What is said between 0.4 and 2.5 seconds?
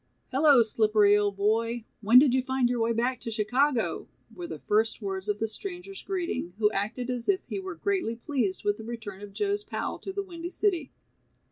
Slippery, old boy, when did you